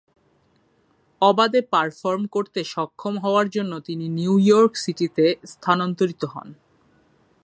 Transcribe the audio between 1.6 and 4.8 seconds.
perform করতে সক্ষম হওয়ার জন্য তিনি নিউ ইয়র্ক